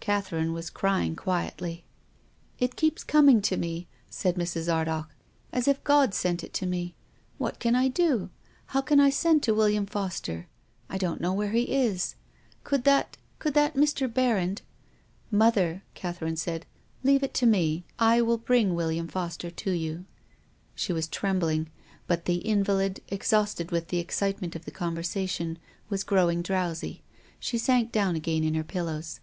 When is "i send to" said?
8.98-9.54